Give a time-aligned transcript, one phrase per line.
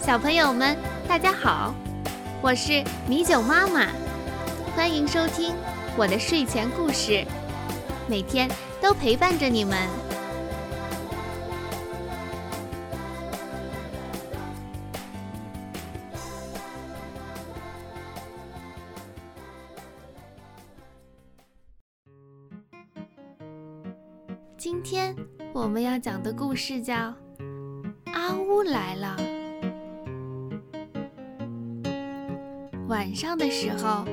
[0.00, 1.74] 小朋友们，大家好，
[2.40, 3.86] 我是米酒妈妈，
[4.74, 5.54] 欢迎收听
[5.94, 7.22] 我的睡前故事，
[8.08, 8.50] 每天
[8.80, 9.86] 都陪伴着你们。
[24.56, 25.14] 今天
[25.52, 26.94] 我们要讲的故事叫
[28.12, 29.14] 《阿乌来了》。
[32.90, 34.04] 晚上的时候，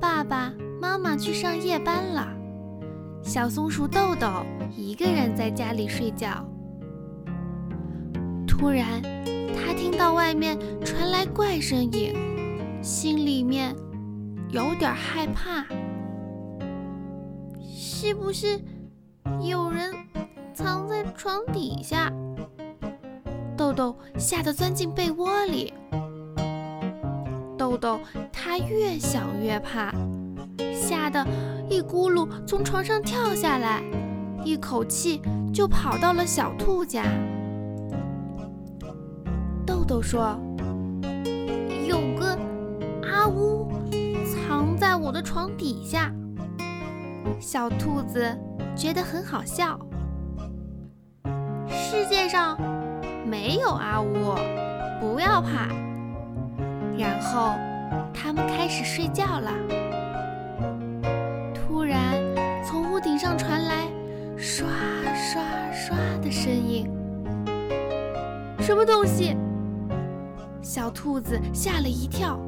[0.00, 2.26] 爸爸妈妈去上夜班了，
[3.22, 4.44] 小松鼠豆豆
[4.76, 6.44] 一个人在家里睡觉。
[8.48, 9.00] 突然，
[9.54, 12.12] 他听到外面传来怪声音，
[12.82, 13.72] 心里面
[14.48, 15.64] 有点害怕，
[17.62, 18.60] 是不是？
[19.40, 19.94] 有人
[20.52, 22.12] 藏在床底下，
[23.56, 25.72] 豆豆吓得钻进被窝里。
[27.80, 27.98] 豆
[28.32, 29.92] 他越想越怕，
[30.72, 31.26] 吓得
[31.68, 33.82] 一咕噜从床上跳下来，
[34.44, 35.22] 一口气
[35.52, 37.04] 就跑到了小兔家。
[39.66, 40.38] 豆豆说
[41.88, 42.38] ：“有个
[43.02, 43.72] 阿呜
[44.24, 46.12] 藏在我的床底下。”
[47.40, 48.38] 小兔子。
[48.76, 49.78] 觉得很好笑。
[51.68, 52.56] 世界上
[53.26, 54.34] 没有阿呜，
[55.00, 55.68] 不要怕。
[56.96, 57.52] 然后
[58.12, 59.52] 他们开始睡觉了。
[61.54, 62.14] 突然，
[62.64, 63.86] 从屋顶上传来
[64.36, 64.66] 刷
[65.14, 66.88] 刷刷的声音。
[68.60, 69.36] 什么东西？
[70.62, 72.38] 小兔子吓了一跳，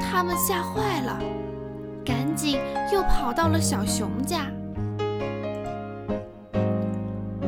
[0.00, 1.18] 他们吓坏了，
[2.04, 2.58] 赶紧
[2.92, 4.46] 又跑到了小熊家。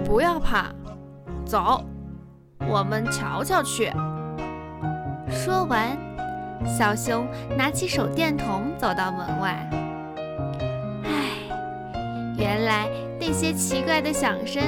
[0.04, 0.66] 不要怕，
[1.44, 1.82] 走，
[2.68, 3.90] 我们瞧瞧去。
[5.28, 5.96] 说完，
[6.64, 7.26] 小熊
[7.56, 9.68] 拿起手电筒走到门外。
[11.04, 11.30] 唉，
[12.36, 12.88] 原来
[13.20, 14.62] 那些奇怪的响声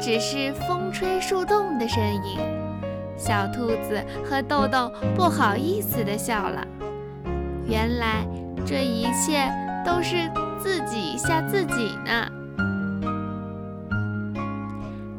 [0.00, 2.38] 只是风吹树动的声音。
[3.16, 6.66] 小兔子和豆豆不好意思地笑了。
[7.66, 8.26] 原来
[8.64, 9.46] 这一切
[9.84, 12.26] 都是自己吓自己呢。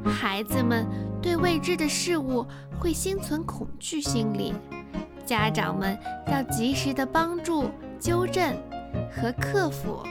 [0.05, 0.85] 孩子们
[1.21, 2.45] 对未知的事物
[2.79, 4.53] 会心存恐惧心理，
[5.25, 8.55] 家长们要及时的帮助、纠正
[9.11, 10.03] 和克服。